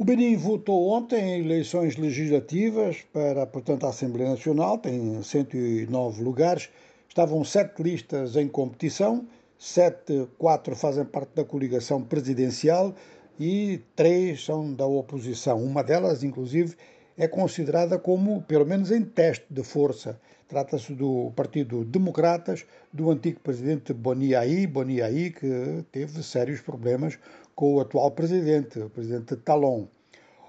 O 0.00 0.04
Benin 0.04 0.34
votou 0.34 0.88
ontem 0.88 1.22
em 1.22 1.44
eleições 1.44 1.98
legislativas 1.98 3.02
para, 3.12 3.44
portanto, 3.44 3.84
a 3.84 3.90
Assembleia 3.90 4.30
Nacional, 4.30 4.78
tem 4.78 5.22
109 5.22 6.22
lugares. 6.24 6.70
Estavam 7.06 7.44
sete 7.44 7.82
listas 7.82 8.34
em 8.34 8.48
competição, 8.48 9.26
sete, 9.58 10.26
quatro 10.38 10.74
fazem 10.74 11.04
parte 11.04 11.32
da 11.34 11.44
coligação 11.44 12.02
presidencial 12.02 12.94
e 13.38 13.82
três 13.94 14.42
são 14.42 14.72
da 14.72 14.86
oposição. 14.86 15.62
Uma 15.62 15.84
delas, 15.84 16.24
inclusive, 16.24 16.76
é 17.14 17.28
considerada 17.28 17.98
como, 17.98 18.40
pelo 18.40 18.64
menos 18.64 18.90
em 18.90 19.04
teste 19.04 19.44
de 19.50 19.62
força. 19.62 20.18
Trata-se 20.48 20.94
do 20.94 21.30
Partido 21.36 21.84
Democratas, 21.84 22.64
do 22.90 23.10
antigo 23.10 23.38
presidente 23.40 23.92
Boniai, 23.92 24.66
Boniai, 24.66 25.28
que 25.30 25.84
teve 25.92 26.22
sérios 26.22 26.62
problemas 26.62 27.18
com 27.54 27.74
o 27.74 27.80
atual 27.80 28.10
presidente, 28.10 28.78
o 28.78 28.90
presidente 28.90 29.36
Talon. 29.36 29.86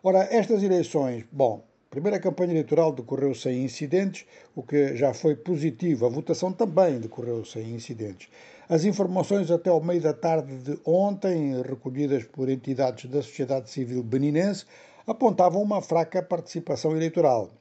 Ora, 0.03 0.27
estas 0.31 0.63
eleições, 0.63 1.25
bom, 1.31 1.63
a 1.87 1.89
primeira 1.91 2.19
campanha 2.19 2.53
eleitoral 2.53 2.91
decorreu 2.91 3.35
sem 3.35 3.63
incidentes, 3.63 4.25
o 4.55 4.63
que 4.63 4.95
já 4.95 5.13
foi 5.13 5.35
positivo. 5.35 6.05
A 6.05 6.09
votação 6.09 6.51
também 6.51 6.99
decorreu 6.99 7.45
sem 7.45 7.75
incidentes. 7.75 8.29
As 8.69 8.85
informações 8.85 9.51
até 9.51 9.69
ao 9.69 9.83
meio 9.83 10.01
da 10.01 10.13
tarde 10.13 10.57
de 10.57 10.79
ontem, 10.85 11.61
recolhidas 11.61 12.23
por 12.23 12.49
entidades 12.49 13.09
da 13.09 13.21
sociedade 13.21 13.69
civil 13.69 14.01
beninense, 14.01 14.65
apontavam 15.05 15.61
uma 15.61 15.81
fraca 15.81 16.23
participação 16.23 16.95
eleitoral. 16.95 17.60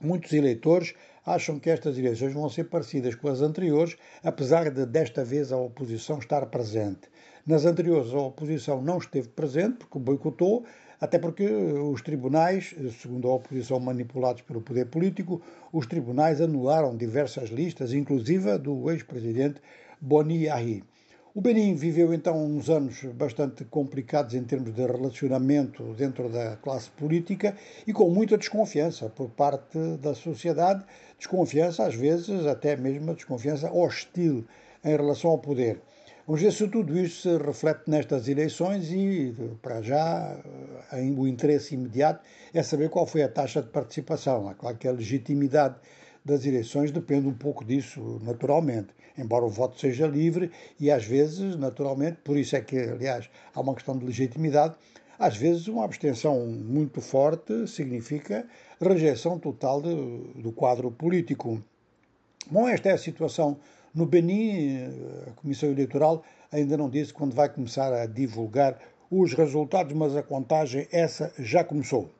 Muitos 0.00 0.32
eleitores 0.32 0.94
acham 1.26 1.58
que 1.58 1.68
estas 1.68 1.98
eleições 1.98 2.32
vão 2.32 2.48
ser 2.48 2.64
parecidas 2.64 3.14
com 3.16 3.28
as 3.28 3.40
anteriores, 3.40 3.96
apesar 4.22 4.70
de 4.70 4.86
desta 4.86 5.24
vez 5.24 5.50
a 5.50 5.56
oposição 5.56 6.18
estar 6.18 6.46
presente. 6.46 7.08
Nas 7.44 7.64
anteriores 7.64 8.14
a 8.14 8.18
oposição 8.18 8.80
não 8.80 8.98
esteve 8.98 9.28
presente 9.28 9.78
porque 9.78 9.98
boicotou, 9.98 10.64
até 11.00 11.18
porque 11.18 11.44
os 11.46 12.00
tribunais, 12.02 12.74
segundo 13.00 13.28
a 13.28 13.34
oposição 13.34 13.80
manipulados 13.80 14.42
pelo 14.42 14.60
poder 14.60 14.86
político, 14.86 15.42
os 15.72 15.86
tribunais 15.86 16.40
anularam 16.40 16.96
diversas 16.96 17.50
listas, 17.50 17.92
inclusive 17.92 18.50
a 18.50 18.56
do 18.56 18.90
ex-presidente 18.90 19.60
Boni 20.00 20.44
Yahi. 20.44 20.84
O 21.34 21.42
Benin 21.42 21.74
viveu 21.74 22.14
então 22.14 22.42
uns 22.42 22.70
anos 22.70 23.04
bastante 23.14 23.62
complicados 23.66 24.34
em 24.34 24.42
termos 24.44 24.74
de 24.74 24.80
relacionamento 24.80 25.82
dentro 25.94 26.30
da 26.30 26.56
classe 26.56 26.90
política 26.90 27.54
e 27.86 27.92
com 27.92 28.08
muita 28.08 28.38
desconfiança 28.38 29.10
por 29.10 29.28
parte 29.28 29.78
da 30.00 30.14
sociedade, 30.14 30.84
desconfiança 31.18 31.84
às 31.84 31.94
vezes 31.94 32.46
até 32.46 32.76
mesmo 32.76 33.14
desconfiança 33.14 33.70
hostil 33.70 34.46
em 34.82 34.96
relação 34.96 35.32
ao 35.32 35.38
poder. 35.38 35.82
Vamos 36.26 36.40
ver 36.40 36.52
se 36.52 36.66
tudo 36.66 36.98
isto 36.98 37.22
se 37.22 37.38
reflete 37.44 37.82
nestas 37.88 38.26
eleições 38.26 38.90
e, 38.90 39.34
para 39.60 39.82
já, 39.82 40.34
o 41.16 41.26
interesse 41.26 41.74
imediato 41.74 42.24
é 42.54 42.62
saber 42.62 42.88
qual 42.88 43.06
foi 43.06 43.22
a 43.22 43.28
taxa 43.28 43.62
de 43.62 43.68
participação. 43.68 44.50
É 44.50 44.54
claro 44.54 44.76
que 44.76 44.88
a 44.88 44.92
legitimidade 44.92 45.76
das 46.28 46.44
eleições 46.44 46.90
depende 46.90 47.26
um 47.26 47.32
pouco 47.32 47.64
disso, 47.64 48.20
naturalmente, 48.22 48.88
embora 49.16 49.46
o 49.46 49.48
voto 49.48 49.80
seja 49.80 50.06
livre 50.06 50.50
e 50.78 50.90
às 50.90 51.04
vezes, 51.04 51.56
naturalmente, 51.56 52.18
por 52.22 52.36
isso 52.36 52.54
é 52.54 52.60
que, 52.60 52.78
aliás, 52.78 53.30
há 53.54 53.60
uma 53.60 53.74
questão 53.74 53.96
de 53.96 54.04
legitimidade, 54.04 54.74
às 55.18 55.36
vezes 55.36 55.66
uma 55.66 55.84
abstenção 55.84 56.46
muito 56.46 57.00
forte 57.00 57.66
significa 57.66 58.46
rejeição 58.80 59.38
total 59.38 59.80
de, 59.80 60.42
do 60.42 60.52
quadro 60.52 60.90
político. 60.90 61.60
Bom, 62.50 62.68
esta 62.68 62.90
é 62.90 62.92
a 62.92 62.98
situação 62.98 63.58
no 63.94 64.06
Benin. 64.06 64.84
A 65.26 65.30
Comissão 65.32 65.70
Eleitoral 65.70 66.22
ainda 66.52 66.76
não 66.76 66.88
disse 66.88 67.12
quando 67.12 67.34
vai 67.34 67.48
começar 67.48 67.92
a 67.92 68.06
divulgar 68.06 68.78
os 69.10 69.32
resultados, 69.32 69.94
mas 69.94 70.14
a 70.14 70.22
contagem 70.22 70.86
essa 70.92 71.32
já 71.38 71.64
começou. 71.64 72.17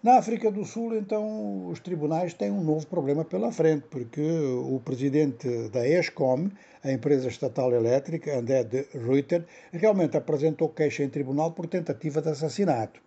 Na 0.00 0.16
África 0.16 0.48
do 0.48 0.64
Sul, 0.64 0.96
então, 0.96 1.66
os 1.66 1.80
tribunais 1.80 2.32
têm 2.32 2.52
um 2.52 2.62
novo 2.62 2.86
problema 2.86 3.24
pela 3.24 3.50
frente, 3.50 3.84
porque 3.90 4.22
o 4.22 4.80
presidente 4.84 5.68
da 5.70 5.88
ESCOM, 5.88 6.48
a 6.84 6.92
empresa 6.92 7.26
estatal 7.26 7.72
elétrica, 7.72 8.38
André 8.38 8.62
de 8.62 8.86
Ruyter, 8.96 9.44
realmente 9.72 10.16
apresentou 10.16 10.68
queixa 10.68 11.02
em 11.02 11.08
tribunal 11.08 11.50
por 11.50 11.66
tentativa 11.66 12.22
de 12.22 12.28
assassinato. 12.28 13.00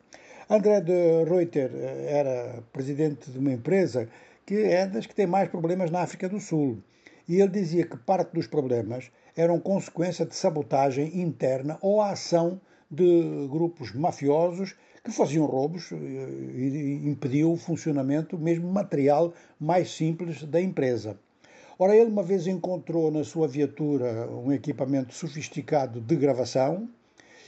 André 0.49 0.81
de 0.81 1.23
Ruyter 1.29 1.71
eh, 1.73 2.07
era 2.09 2.61
presidente 2.73 3.31
de 3.31 3.39
uma 3.39 3.53
empresa 3.53 4.09
que 4.45 4.55
é 4.55 4.85
das 4.85 5.05
que 5.05 5.15
tem 5.15 5.25
mais 5.25 5.47
problemas 5.47 5.89
na 5.89 6.01
África 6.01 6.27
do 6.27 6.41
Sul. 6.41 6.83
E 7.25 7.39
ele 7.39 7.51
dizia 7.51 7.85
que 7.85 7.95
parte 7.95 8.33
dos 8.33 8.47
problemas 8.47 9.09
eram 9.37 9.61
consequência 9.61 10.25
de 10.25 10.35
sabotagem 10.35 11.21
interna 11.21 11.77
ou 11.81 12.01
ação 12.01 12.59
de 12.91 13.47
grupos 13.49 13.93
mafiosos 13.93 14.75
que 15.03 15.11
faziam 15.11 15.45
roubos 15.45 15.89
e 15.91 17.01
impediam 17.05 17.53
o 17.53 17.57
funcionamento 17.57 18.37
mesmo 18.37 18.71
material 18.71 19.33
mais 19.59 19.89
simples 19.89 20.43
da 20.43 20.61
empresa. 20.61 21.17
Ora, 21.79 21.95
ele 21.95 22.11
uma 22.11 22.21
vez 22.21 22.45
encontrou 22.45 23.09
na 23.09 23.23
sua 23.23 23.47
viatura 23.47 24.29
um 24.29 24.51
equipamento 24.51 25.13
sofisticado 25.13 25.99
de 25.99 26.15
gravação 26.15 26.87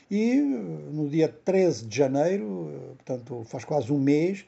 e 0.10 0.36
no 0.36 1.08
dia 1.08 1.28
13 1.28 1.86
de 1.86 1.96
janeiro, 1.96 2.96
portanto 2.96 3.44
faz 3.46 3.64
quase 3.64 3.92
um 3.94 4.00
mês, 4.00 4.46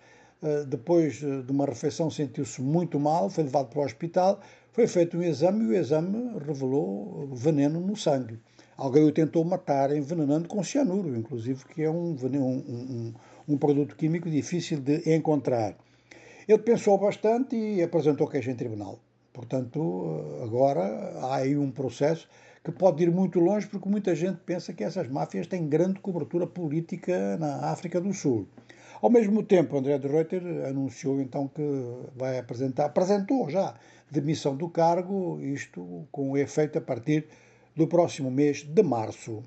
depois 0.68 1.16
de 1.20 1.52
uma 1.52 1.66
refeição 1.66 2.10
sentiu-se 2.10 2.62
muito 2.62 3.00
mal, 3.00 3.30
foi 3.30 3.44
levado 3.44 3.68
para 3.68 3.80
o 3.80 3.84
hospital, 3.84 4.40
foi 4.72 4.88
feito 4.88 5.18
um 5.18 5.22
exame 5.22 5.66
e 5.66 5.68
o 5.68 5.74
exame 5.76 6.40
revelou 6.40 7.30
veneno 7.34 7.80
no 7.80 7.96
sangue. 7.96 8.40
Alguém 8.78 9.04
o 9.04 9.12
tentou 9.12 9.44
matar 9.46 9.96
envenenando 9.96 10.50
com 10.50 10.64
cianuro, 10.64 11.16
inclusive, 11.16 11.64
que 11.66 11.84
é 11.84 11.90
um, 11.90 12.16
um, 12.16 12.38
um, 12.38 13.14
um 13.48 13.58
produto 13.58 13.96
químico 13.96 14.30
difícil 14.30 14.80
de 14.80 15.16
encontrar. 15.16 15.76
Ele 16.48 16.60
pensou 16.60 16.98
bastante 16.98 17.56
e 17.56 17.82
apresentou 17.82 18.28
queixa 18.28 18.52
em 18.52 18.56
tribunal. 18.56 19.00
Portanto, 19.32 20.42
agora 20.44 20.82
há 21.22 21.36
aí 21.38 21.58
um 21.58 21.72
processo 21.72 22.28
que 22.64 22.72
pode 22.72 23.04
ir 23.04 23.12
muito 23.12 23.40
longe, 23.40 23.68
porque 23.68 23.88
muita 23.88 24.14
gente 24.16 24.40
pensa 24.46 24.74
que 24.74 24.84
essas 24.84 25.08
máfias 25.08 25.48
têm 25.48 25.70
grande 25.70 26.00
cobertura 26.00 26.48
política 26.48 27.38
na 27.38 27.72
África 27.72 28.02
do 28.02 28.12
Sul. 28.14 28.48
Ao 29.02 29.10
mesmo 29.10 29.44
tempo, 29.44 29.78
André 29.78 29.98
de 29.98 30.08
Reuter 30.08 30.42
anunciou 30.68 31.22
então 31.22 31.48
que 31.48 31.62
vai 32.16 32.40
apresentar, 32.40 32.86
apresentou 32.86 33.50
já 33.50 33.76
demissão 34.10 34.56
do 34.56 34.70
cargo, 34.70 35.40
isto 35.42 36.08
com 36.12 36.38
efeito 36.38 36.78
a 36.78 36.82
partir 36.82 37.28
do 37.76 37.88
próximo 37.88 38.32
mês 38.32 38.64
de 38.64 38.84
março. 38.84 39.44